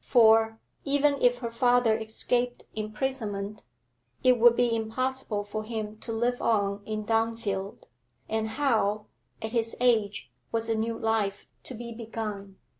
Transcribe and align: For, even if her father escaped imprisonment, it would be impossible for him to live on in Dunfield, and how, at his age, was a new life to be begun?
For, 0.00 0.58
even 0.84 1.14
if 1.22 1.38
her 1.38 1.50
father 1.52 1.96
escaped 1.96 2.64
imprisonment, 2.74 3.62
it 4.24 4.36
would 4.36 4.56
be 4.56 4.74
impossible 4.74 5.44
for 5.44 5.62
him 5.62 5.96
to 5.98 6.10
live 6.10 6.42
on 6.42 6.82
in 6.84 7.04
Dunfield, 7.04 7.86
and 8.28 8.48
how, 8.48 9.06
at 9.40 9.52
his 9.52 9.76
age, 9.78 10.32
was 10.50 10.68
a 10.68 10.74
new 10.74 10.98
life 10.98 11.46
to 11.62 11.74
be 11.74 11.92
begun? 11.92 12.58